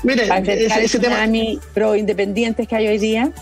Mire, 0.03 0.29
ese, 0.85 0.99
tema 0.99 1.27
pro 1.75 1.97
independientes 1.97 2.67
que 2.67 2.77
hay 2.77 2.89
hoy 2.89 2.99
día. 2.99 3.33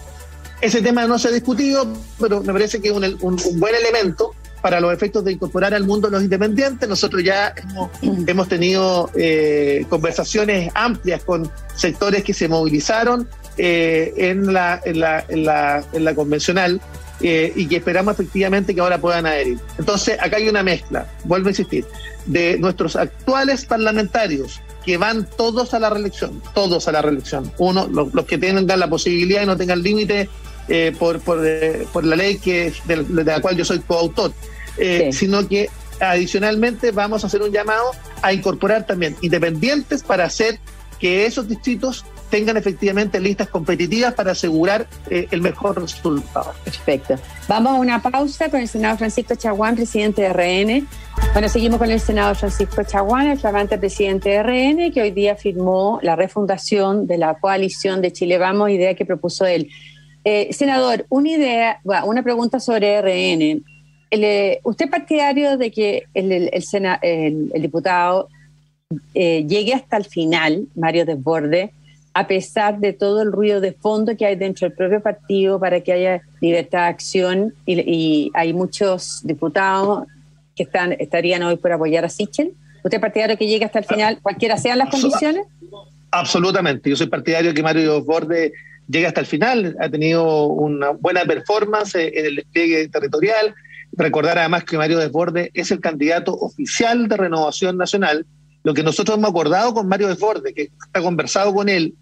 Ese 0.61 0.83
tema 0.83 1.07
no 1.07 1.19
se 1.19 1.29
ha 1.29 1.31
discutido, 1.31 1.87
pero 2.21 2.43
me 2.43 2.53
parece 2.53 2.81
que 2.81 2.89
es 2.89 2.95
un, 2.95 3.37
buen 3.55 3.75
elemento 3.75 4.35
para 4.61 4.79
los 4.79 4.93
efectos 4.93 5.25
de 5.25 5.33
incorporar 5.33 5.73
al 5.73 5.85
mundo 5.85 6.11
los 6.11 6.23
independientes. 6.23 6.87
Nosotros 6.87 7.25
ya 7.25 7.55
hemos, 8.03 8.49
tenido 8.49 9.11
eh, 9.15 9.87
conversaciones 9.89 10.71
amplias 10.75 11.25
con 11.25 11.51
sectores 11.75 12.23
que 12.25 12.35
se 12.35 12.47
movilizaron 12.47 13.27
eh, 13.57 14.13
en, 14.17 14.53
la, 14.53 14.81
en, 14.85 15.01
la, 15.01 15.25
en, 15.29 15.45
la, 15.45 15.83
en 15.93 16.05
la 16.05 16.15
convencional 16.15 16.81
eh, 17.23 17.53
y 17.55 17.67
que 17.67 17.77
esperamos 17.77 18.15
efectivamente 18.15 18.75
que 18.75 18.81
ahora 18.81 18.99
puedan 18.99 19.27
adherir. 19.27 19.59
Entonces, 19.79 20.19
acá 20.21 20.37
hay 20.37 20.49
una 20.49 20.63
mezcla, 20.63 21.07
vuelvo 21.25 21.49
a 21.49 21.51
insistir, 21.51 21.87
de 22.27 22.59
nuestros 22.59 22.97
actuales 22.97 23.65
parlamentarios 23.65 24.61
que 24.91 24.97
van 24.97 25.25
todos 25.37 25.73
a 25.73 25.79
la 25.79 25.89
reelección, 25.89 26.43
todos 26.53 26.89
a 26.89 26.91
la 26.91 27.01
reelección. 27.01 27.53
Uno, 27.59 27.87
los, 27.87 28.25
que 28.25 28.39
tengan 28.39 28.67
la 28.67 28.91
posibilidad 28.91 29.41
y 29.41 29.47
no 29.47 29.57
tengan 29.57 29.85
límite 29.85 30.29
eh, 30.67 30.93
por, 30.99 31.21
por, 31.21 31.47
eh, 31.47 31.87
por, 31.93 32.05
la 32.05 32.17
ley 32.17 32.39
que 32.39 32.73
de, 32.87 33.07
la 33.25 33.41
cual 33.41 33.57
yo 33.57 33.65
soy 33.65 33.79
coautor, 33.79 34.33
eh, 34.79 35.11
sino 35.13 35.47
que 35.47 35.71
adicionalmente 36.01 36.91
vamos 36.91 37.23
a 37.23 37.29
hacer 37.29 37.41
un 37.41 37.53
llamado 37.53 37.93
a 38.21 38.33
incorporar 38.33 38.85
también 38.85 39.15
independientes 39.21 40.03
para 40.03 40.25
hacer 40.25 40.59
que 40.99 41.25
esos 41.25 41.47
distritos 41.47 42.05
tengan 42.31 42.57
efectivamente 42.57 43.21
listas 43.21 43.49
competitivas 43.49 44.15
para 44.15 44.33
asegurar 44.33 44.87
eh, 45.11 45.27
el 45.31 45.43
mejor 45.43 45.81
resultado. 45.81 46.55
Perfecto. 46.65 47.17
Vamos 47.49 47.73
a 47.73 47.75
una 47.75 48.01
pausa 48.01 48.49
con 48.49 48.61
el 48.61 48.69
senador 48.69 48.99
Francisco 48.99 49.35
Chaguán, 49.35 49.75
presidente 49.75 50.23
de 50.23 50.33
RN. 50.33 50.87
Bueno, 51.33 51.49
seguimos 51.49 51.79
con 51.79 51.91
el 51.91 52.01
senador 52.01 52.37
Francisco 52.37 52.83
Chaguán, 52.85 53.27
el 53.27 53.39
flamante 53.39 53.77
presidente 53.77 54.31
de 54.31 54.43
RN, 54.43 54.93
que 54.93 55.03
hoy 55.03 55.11
día 55.11 55.35
firmó 55.35 55.99
la 56.03 56.17
refundación 56.17 57.07
de 57.07 57.19
la 57.19 57.35
coalición 57.35 58.01
de 58.01 58.13
Chile 58.13 58.39
Vamos, 58.39 58.71
idea 58.71 58.95
que 58.95 59.05
propuso 59.05 59.45
él. 59.45 59.69
Eh, 60.25 60.53
senador, 60.53 61.07
una 61.09 61.31
idea, 61.31 61.81
una 62.05 62.23
pregunta 62.23 62.61
sobre 62.61 63.01
RN. 63.03 63.63
Eh, 64.13 64.61
¿Usted 64.63 64.87
es 64.87 64.91
partidario 64.91 65.57
de 65.57 65.71
que 65.71 66.05
el, 66.15 66.33
el, 66.33 67.63
diputado 67.63 68.29
llegue 69.13 69.75
hasta 69.75 69.97
el 69.97 70.05
final, 70.05 70.67
Mario 70.75 71.05
Desborde, 71.05 71.73
a 72.13 72.27
pesar 72.27 72.81
de 72.81 72.93
todo 72.93 73.23
el 73.23 73.33
ruido 73.33 73.61
de 73.61 73.73
fondo 73.73 74.17
que 74.17 74.27
hay 74.27 74.37
dentro 74.37 74.69
del 74.69 74.77
propio 74.77 75.01
partido 75.01 75.61
para 75.61 75.81
que 75.81 75.93
haya 75.93 76.23
libertad 76.41 76.81
de 76.81 76.89
acción 76.89 77.55
y, 77.67 78.31
hay 78.35 78.53
muchos 78.53 79.21
diputados 79.25 80.07
que 80.57 80.65
están 80.65 80.93
estarían 80.93 81.43
hoy 81.43 81.57
por 81.57 81.73
apoyar 81.73 82.05
a 82.05 82.09
Sichel. 82.09 82.53
¿Usted 82.83 82.95
es 82.97 83.01
partidario 83.01 83.37
que 83.37 83.47
llegue 83.47 83.65
hasta 83.65 83.79
el 83.79 83.85
final, 83.85 84.19
cualquiera 84.23 84.57
sean 84.57 84.79
las 84.79 84.91
condiciones? 84.91 85.47
Absolutamente. 86.11 86.91
Yo 86.91 86.97
soy 86.97 87.07
partidario 87.07 87.55
que 87.55 87.63
Mario 87.63 88.03
Borde 88.03 88.53
llegue 88.89 89.07
hasta 89.07 89.21
el 89.21 89.27
final. 89.27 89.77
Ha 89.81 89.89
tenido 89.89 90.47
una 90.47 90.91
buena 90.91 91.25
performance 91.25 91.95
en 91.95 92.27
el 92.27 92.37
despliegue 92.37 92.89
territorial. 92.89 93.55
Recordar 93.93 94.39
además 94.39 94.65
que 94.65 94.77
Mario 94.77 94.99
Desborde 94.99 95.51
es 95.55 95.71
el 95.71 95.81
candidato 95.81 96.35
oficial 96.35 97.09
de 97.09 97.17
Renovación 97.17 97.77
Nacional 97.77 98.27
lo 98.63 98.75
que 98.75 98.83
nosotros 98.83 99.17
hemos 99.17 99.31
acordado 99.31 99.73
con 99.75 99.89
Mario 99.89 100.09
Desbordes, 100.09 100.55
que 100.55 100.71
ha 100.93 101.01
conversado 101.01 101.55
con 101.55 101.69
él, 101.69 101.95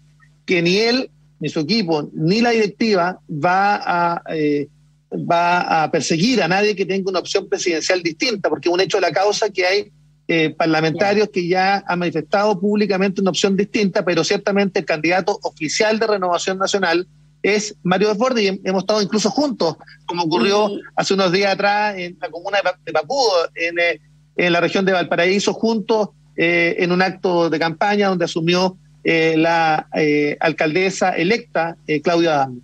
que 0.45 0.61
ni 0.61 0.77
él, 0.77 1.09
ni 1.39 1.49
su 1.49 1.61
equipo, 1.61 2.09
ni 2.13 2.41
la 2.41 2.51
directiva 2.51 3.19
va 3.29 3.75
a, 3.75 4.23
eh, 4.33 4.67
va 5.11 5.83
a 5.83 5.91
perseguir 5.91 6.41
a 6.41 6.47
nadie 6.47 6.75
que 6.75 6.85
tenga 6.85 7.09
una 7.09 7.19
opción 7.19 7.47
presidencial 7.47 8.03
distinta, 8.03 8.49
porque 8.49 8.67
es 8.67 8.73
un 8.73 8.81
hecho 8.81 8.97
de 8.97 9.01
la 9.01 9.11
causa 9.11 9.49
que 9.49 9.65
hay 9.65 9.91
eh, 10.27 10.51
parlamentarios 10.51 11.29
que 11.29 11.47
ya 11.47 11.83
han 11.87 11.99
manifestado 11.99 12.59
públicamente 12.59 13.21
una 13.21 13.31
opción 13.31 13.55
distinta, 13.55 14.03
pero 14.03 14.23
ciertamente 14.23 14.79
el 14.79 14.85
candidato 14.85 15.39
oficial 15.43 15.97
de 15.97 16.07
Renovación 16.07 16.57
Nacional 16.57 17.07
es 17.41 17.75
Mario 17.83 18.09
Desbordes 18.09 18.43
y 18.43 18.61
hemos 18.63 18.83
estado 18.83 19.01
incluso 19.01 19.31
juntos, 19.31 19.77
como 20.05 20.23
ocurrió 20.23 20.69
hace 20.95 21.13
unos 21.13 21.31
días 21.31 21.53
atrás 21.53 21.97
en 21.97 22.17
la 22.21 22.29
comuna 22.29 22.59
de 22.85 22.91
Papudo, 22.91 23.49
en, 23.55 23.79
eh, 23.79 24.01
en 24.35 24.53
la 24.53 24.59
región 24.59 24.85
de 24.85 24.91
Valparaíso, 24.91 25.53
juntos 25.53 26.09
eh, 26.41 26.81
en 26.81 26.93
un 26.93 27.01
acto 27.01 27.49
de 27.49 27.59
campaña 27.59 28.07
donde 28.07 28.23
asumió 28.23 28.77
eh, 29.03 29.35
la 29.35 29.87
eh, 29.93 30.37
alcaldesa 30.39 31.09
electa 31.09 31.75
Claudia 32.01 32.35
Adán. 32.35 32.61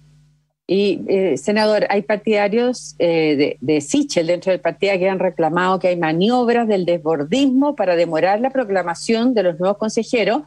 Y, 0.66 1.02
senador, 1.36 1.86
hay 1.90 2.04
partidarios 2.04 2.96
de, 2.98 3.58
de 3.60 3.82
Sichel 3.82 4.28
dentro 4.28 4.54
del 4.54 4.62
partido 4.62 4.98
que 4.98 5.10
han 5.10 5.20
reclamado 5.20 5.78
que 5.78 5.90
hay 5.90 5.98
maniobras 5.98 6.70
del 6.70 6.86
desbordismo 6.86 7.76
para 7.76 7.98
demorar 7.98 8.40
la 8.40 8.50
proclamación 8.50 9.34
de 9.34 9.44
los 9.44 9.60
nuevos 9.60 9.78
consejeros, 9.78 10.44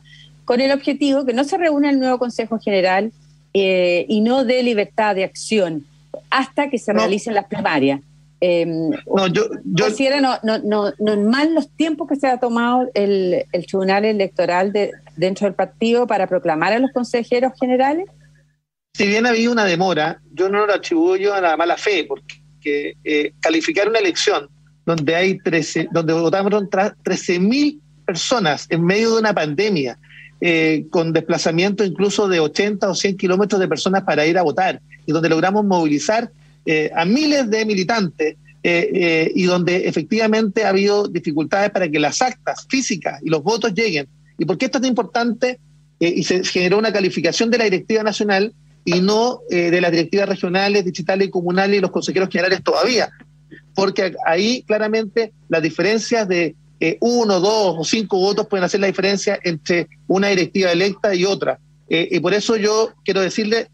con 0.47 0.63
el 0.63 0.73
objetivo 0.73 1.27
que 1.27 1.35
no 1.35 1.45
se 1.45 1.59
reúna 1.59 1.91
el 1.91 2.01
nuevo 2.01 2.19
Consejo 2.19 2.59
General 2.59 3.13
y 3.53 4.21
no 4.23 4.47
dé 4.47 4.63
libertad 4.63 5.15
de 5.15 5.25
acción 5.25 5.85
hasta 6.31 6.71
que 6.71 6.79
se 6.79 6.95
realicen 6.95 7.35
las 7.35 7.45
primarias. 7.45 8.01
Eh, 8.41 8.67
no, 8.67 9.27
yo, 9.27 9.49
yo 9.65 9.87
no, 10.21 10.39
no, 10.45 10.59
no, 10.59 10.93
normal 10.99 11.55
los 11.55 11.71
tiempos 11.75 12.09
que 12.09 12.17
se 12.17 12.29
ha 12.29 12.39
tomado 12.39 12.89
el, 12.95 13.45
el 13.51 13.67
Tribunal 13.67 14.05
Electoral 14.05 14.73
de, 14.73 14.93
dentro 15.17 15.47
del 15.47 15.55
partido 15.55 16.07
para 16.07 16.27
proclamar 16.27 16.73
a 16.73 16.79
los 16.79 16.93
consejeros 16.93 17.53
generales? 17.59 18.07
Si 18.95 19.07
bien 19.07 19.27
ha 19.27 19.31
habido 19.31 19.53
una 19.53 19.65
demora, 19.65 20.21
yo 20.33 20.49
no 20.49 20.67
lo 20.67 20.73
atribuyo 20.73 21.35
a 21.35 21.41
la 21.41 21.57
mala 21.57 21.77
fe, 21.77 22.07
porque 22.09 22.95
eh, 23.05 23.33
calificar 23.41 23.89
una 23.89 23.99
elección 23.99 24.49
donde 24.87 25.15
hay 25.15 25.39
13, 25.39 25.89
donde 25.93 26.13
votaron 26.13 26.69
13 27.03 27.41
mil 27.41 27.81
personas 28.07 28.67
en 28.71 28.85
medio 28.85 29.13
de 29.13 29.21
una 29.21 29.35
pandemia, 29.35 29.99
eh, 30.41 30.87
con 30.91 31.13
desplazamiento 31.13 31.85
incluso 31.85 32.29
de 32.29 32.41
80 32.41 32.89
o 32.89 32.95
100 32.95 33.17
kilómetros 33.17 33.61
de 33.61 33.69
personas 33.69 34.05
para 34.05 34.25
ir 34.27 34.39
a 34.39 34.43
votar, 34.43 34.81
y 35.05 35.13
donde 35.13 35.29
logramos 35.29 35.65
movilizar 35.65 36.31
eh, 36.67 36.91
a 36.95 37.05
miles 37.05 37.49
de 37.51 37.65
militantes 37.65 38.37
eh, 38.63 38.91
eh, 38.93 39.33
y 39.35 39.45
donde 39.45 39.89
efectivamente 39.89 40.65
ha 40.65 40.71
habido 40.71 41.09
dificultades 41.09 41.71
para 41.71 41.89
que 41.89 41.99
las 41.99 42.21
actas 42.21 42.67
físicas 42.69 43.21
y 43.23 43.31
los 43.31 43.43
votos 43.43 43.73
lleguen. 43.73 44.09
¿Y 44.39 44.45
por 44.45 44.59
qué 44.59 44.67
esto 44.67 44.79
es 44.79 44.83
tan 44.83 44.91
importante? 44.91 45.61
y 46.01 46.23
se 46.23 46.45
generó 46.45 46.79
una 46.79 46.93
calificación 46.93 47.51
de 47.51 47.59
la 47.59 47.65
directiva 47.65 48.05
nacional 48.05 48.55
y 48.85 49.01
no 49.01 49.41
de 49.51 49.81
las 49.81 49.91
directivas 49.91 50.29
regionales, 50.29 50.85
digitales 50.85 51.27
y 51.27 51.31
comunales 51.33 51.77
y 51.77 51.81
los 51.81 51.91
consejeros 51.91 52.29
generales 52.29 52.63
todavía. 52.63 53.11
Porque 53.75 54.15
ahí 54.25 54.63
claramente 54.63 55.33
las 55.49 55.61
diferencias 55.61 56.29
de 56.29 56.55
uno, 57.01 57.41
dos 57.41 57.75
o 57.81 57.83
cinco 57.83 58.17
votos 58.21 58.47
pueden 58.47 58.63
hacer 58.63 58.79
la 58.79 58.87
diferencia 58.87 59.41
entre 59.43 59.89
una 60.07 60.29
directiva 60.29 60.71
electa 60.71 61.13
y 61.17 61.25
otra. 61.25 61.59
y 61.89 62.21
por 62.21 62.33
eso 62.33 62.57
yo 62.57 62.93
quiero 63.05 63.21
decirle 63.21 63.67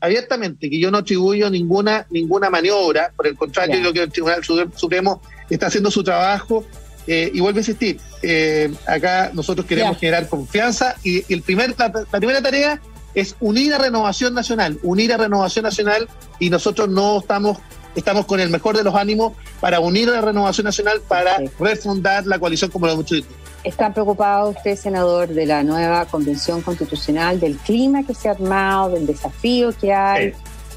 abiertamente 0.00 0.70
que 0.70 0.78
yo 0.78 0.90
no 0.90 0.98
atribuyo 0.98 1.50
ninguna, 1.50 2.06
ninguna 2.10 2.50
maniobra, 2.50 3.12
por 3.14 3.26
el 3.26 3.36
contrario, 3.36 3.76
yo 3.76 3.80
creo 3.80 3.92
que 3.92 4.02
el 4.02 4.12
Tribunal 4.12 4.42
Supremo 4.74 5.20
está 5.50 5.66
haciendo 5.66 5.90
su 5.90 6.02
trabajo 6.02 6.64
eh, 7.06 7.30
y 7.32 7.40
vuelvo 7.40 7.58
a 7.58 7.60
insistir, 7.60 7.98
eh, 8.22 8.70
acá 8.86 9.30
nosotros 9.32 9.66
queremos 9.66 9.98
generar 9.98 10.28
confianza 10.28 10.94
y, 11.02 11.24
el 11.32 11.42
primer, 11.42 11.74
la, 11.78 11.90
primera 11.92 12.42
tarea 12.42 12.80
es 13.14 13.34
unir 13.40 13.72
a 13.74 13.78
Renovación 13.78 14.34
Nacional, 14.34 14.78
unir 14.82 15.12
a 15.12 15.16
Renovación 15.16 15.62
Nacional 15.62 16.08
y 16.38 16.50
nosotros 16.50 16.88
no 16.88 17.20
estamos, 17.20 17.58
estamos 17.94 18.26
con 18.26 18.40
el 18.40 18.50
mejor 18.50 18.76
de 18.76 18.84
los 18.84 18.94
ánimos 18.94 19.32
para 19.60 19.80
unir 19.80 20.08
a 20.10 20.12
la 20.12 20.20
Renovación 20.20 20.66
Nacional 20.66 21.00
para 21.08 21.38
refundar 21.58 22.26
la 22.26 22.38
coalición 22.38 22.70
como 22.70 22.86
lo 22.86 22.92
hemos 22.92 23.06
dicho. 23.06 23.26
¿Está 23.64 23.92
preocupado 23.92 24.50
usted, 24.50 24.76
senador, 24.76 25.28
de 25.28 25.46
la 25.46 25.62
nueva 25.62 26.04
convención 26.06 26.62
constitucional, 26.62 27.40
del 27.40 27.56
clima 27.56 28.04
que 28.04 28.14
se 28.14 28.28
ha 28.28 28.32
armado, 28.32 28.90
del 28.90 29.06
desafío 29.06 29.72
que 29.78 29.92
hay? 29.92 30.32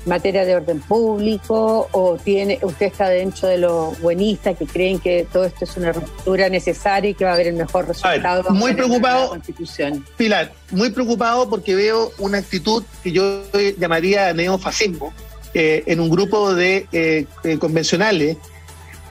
materia 0.06 0.46
de 0.46 0.56
orden 0.56 0.80
público 0.80 1.88
o 1.92 2.18
tiene 2.18 2.60
usted 2.62 2.88
está 2.88 3.10
dentro 3.10 3.48
de 3.48 3.58
los 3.58 4.00
buenistas 4.02 4.58
que 4.58 4.66
creen 4.66 5.00
que 5.00 5.28
todo 5.32 5.46
esto 5.46 5.66
es 5.66 5.78
una 5.78 5.92
ruptura 5.92 6.50
necesaria 6.50 7.12
y 7.12 7.14
que 7.14 7.24
va 7.24 7.32
a 7.32 7.34
haber 7.36 7.48
el 7.48 7.56
mejor 7.56 7.88
resultado 7.88 8.52
muy 8.52 8.74
preocupado 8.74 9.30
constitución. 9.30 10.06
Pilar 10.18 10.52
muy 10.72 10.90
preocupado 10.90 11.50
porque 11.50 11.76
veo 11.76 12.12
una 12.18 12.40
actitud 12.40 12.84
que 13.04 13.12
yo 13.12 13.44
llamaría 13.78 14.34
neofascismo 14.34 15.14
eh, 15.54 15.84
en 15.86 16.00
un 16.00 16.10
grupo 16.10 16.56
de 16.56 16.88
eh, 16.92 17.26
eh, 17.44 17.58
convencionales 17.60 18.38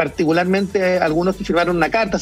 particularmente 0.00 0.96
algunos 0.96 1.36
que 1.36 1.44
firmaron 1.44 1.76
una 1.76 1.90
carta 1.90 2.18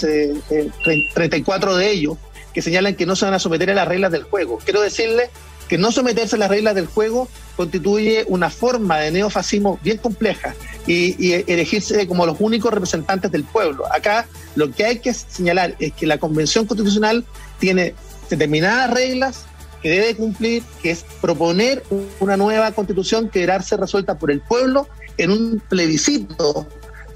34 1.14 1.76
de 1.76 1.88
ellos 1.88 2.16
que 2.52 2.61
señalan 2.61 2.97
que 2.97 3.06
no 3.06 3.14
se 3.14 3.25
van 3.25 3.35
a 3.35 3.38
someter 3.38 3.70
a 3.70 3.75
las 3.75 3.87
reglas 3.87 4.11
del 4.11 4.25
juego 4.25 4.58
quiero 4.64 4.80
decirle 4.80 5.30
que 5.68 5.78
no 5.78 5.92
someterse 5.92 6.35
a 6.35 6.40
las 6.40 6.50
reglas 6.50 6.75
del 6.75 6.87
juego 6.87 7.28
constituye 7.54 8.25
una 8.26 8.50
forma 8.50 8.99
de 8.99 9.12
neofascismo 9.12 9.78
bien 9.85 9.99
compleja 9.99 10.56
y, 10.88 11.32
elegirse 11.47 12.08
como 12.08 12.26
los 12.26 12.40
únicos 12.40 12.73
representantes 12.73 13.30
del 13.30 13.44
pueblo. 13.44 13.85
Acá 13.92 14.26
lo 14.56 14.73
que 14.73 14.87
hay 14.87 14.99
que 15.00 15.12
señalar 15.12 15.76
es 15.78 15.92
que 15.92 16.06
la 16.06 16.16
Convención 16.16 16.64
Constitucional 16.64 17.26
tiene 17.58 17.94
determinadas 18.30 18.90
reglas 18.90 19.44
que 19.82 19.90
debe 19.90 20.16
cumplir, 20.16 20.62
que 20.82 20.90
es 20.92 21.04
proponer 21.20 21.85
una 22.18 22.38
nueva 22.38 22.73
constitución 22.73 23.28
que 23.28 23.40
deberá 23.40 23.62
ser 23.62 23.80
resuelta 23.80 24.18
por 24.18 24.30
el 24.30 24.40
pueblo 24.40 24.88
en 25.18 25.30
un 25.30 25.62
plebiscito 25.68 26.66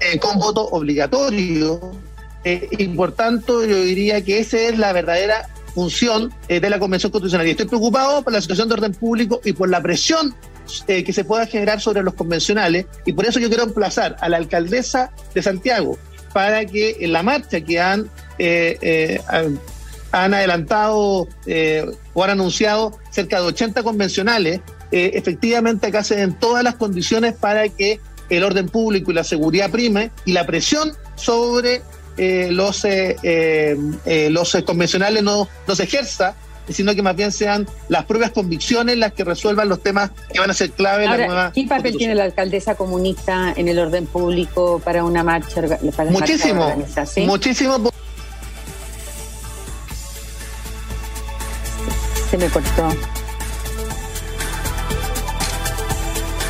eh, 0.03 0.19
con 0.19 0.39
voto 0.39 0.67
obligatorio. 0.69 1.91
Eh, 2.43 2.67
y 2.71 2.87
por 2.89 3.13
tanto 3.13 3.63
yo 3.63 3.81
diría 3.83 4.21
que 4.21 4.39
esa 4.39 4.57
es 4.57 4.77
la 4.77 4.91
verdadera 4.91 5.47
función 5.73 6.33
eh, 6.49 6.59
de 6.59 6.69
la 6.69 6.79
Convención 6.79 7.11
Constitucional. 7.11 7.47
Y 7.47 7.51
estoy 7.51 7.67
preocupado 7.67 8.21
por 8.21 8.33
la 8.33 8.41
situación 8.41 8.67
de 8.67 8.73
orden 8.73 8.93
público 8.93 9.39
y 9.43 9.53
por 9.53 9.69
la 9.69 9.81
presión 9.81 10.35
que 10.87 11.11
se 11.11 11.25
pueda 11.25 11.45
generar 11.45 11.81
sobre 11.81 12.03
los 12.03 12.13
convencionales. 12.13 12.85
Y 13.05 13.13
por 13.13 13.25
eso 13.25 13.39
yo 13.39 13.49
quiero 13.49 13.63
emplazar 13.63 14.15
a 14.21 14.29
la 14.29 14.37
alcaldesa 14.37 15.11
de 15.33 15.41
Santiago 15.43 15.97
para 16.33 16.65
que 16.65 16.97
en 17.01 17.11
la 17.11 17.21
marcha 17.21 17.59
que 17.61 17.81
han, 17.81 18.09
han 20.11 20.33
adelantado 20.33 21.27
o 22.13 22.23
han 22.23 22.29
anunciado 22.29 22.97
cerca 23.11 23.41
de 23.41 23.47
80 23.47 23.83
convencionales, 23.83 24.61
efectivamente 24.89 25.87
acá 25.87 26.01
se 26.01 26.15
den 26.15 26.33
todas 26.33 26.63
las 26.63 26.75
condiciones 26.75 27.33
para 27.33 27.67
que 27.67 27.99
el 28.29 28.43
orden 28.43 28.67
público 28.67 29.11
y 29.11 29.13
la 29.13 29.23
seguridad 29.23 29.69
prime 29.69 30.11
y 30.25 30.33
la 30.33 30.45
presión 30.45 30.93
sobre 31.15 31.81
eh, 32.17 32.49
los, 32.51 32.85
eh, 32.85 33.17
eh, 33.23 34.29
los 34.29 34.57
convencionales 34.65 35.23
no, 35.23 35.47
no 35.67 35.75
se 35.75 35.83
ejerza, 35.83 36.35
sino 36.69 36.95
que 36.95 37.01
más 37.01 37.15
bien 37.15 37.31
sean 37.31 37.67
las 37.89 38.05
propias 38.05 38.31
convicciones 38.31 38.97
las 38.97 39.13
que 39.13 39.23
resuelvan 39.23 39.67
los 39.67 39.81
temas 39.81 40.11
que 40.31 40.39
van 40.39 40.49
a 40.49 40.53
ser 40.53 40.71
clave 40.71 41.05
en 41.05 41.11
la 41.11 41.17
nueva. 41.17 41.51
¿Qué 41.53 41.65
papel 41.67 41.97
tiene 41.97 42.15
la 42.15 42.23
alcaldesa 42.23 42.75
comunista 42.75 43.53
en 43.55 43.67
el 43.67 43.79
orden 43.79 44.05
público 44.05 44.81
para 44.83 45.03
una 45.03 45.23
marcha? 45.23 45.61
Para 45.95 46.11
muchísimo, 46.11 46.75
muchísimo. 47.25 47.91
Se 52.29 52.37
me 52.37 52.47
cortó. 52.47 52.89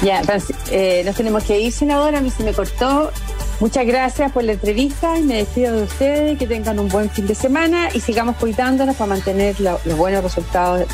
Ya, 0.04 0.22
nos 0.22 1.16
tenemos 1.16 1.44
que 1.46 1.60
ir, 1.60 1.72
senadora. 1.72 2.18
A 2.18 2.22
mí 2.22 2.30
se 2.30 2.44
me 2.44 2.54
cortó. 2.54 3.12
Muchas 3.60 3.86
gracias 3.86 4.32
por 4.32 4.44
la 4.44 4.52
entrevista 4.54 5.18
y 5.18 5.24
me 5.24 5.36
despido 5.38 5.78
de 5.78 5.84
ustedes. 5.84 6.38
Que 6.38 6.46
tengan 6.46 6.78
un 6.80 6.90
buen 6.90 7.10
fin 7.10 7.26
de 7.26 7.36
semana 7.36 7.88
y 7.94 8.02
sigamos 8.02 8.36
cuidándonos 8.36 8.96
para 8.98 9.10
mantener 9.10 9.60
los 9.62 9.98
buenos 9.98 10.24
resultados 10.24 10.86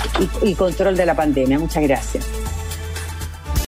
y 0.43 0.53
control 0.53 0.95
de 0.95 1.05
la 1.05 1.15
pandemia. 1.15 1.57
Muchas 1.57 1.83
gracias. 1.83 2.25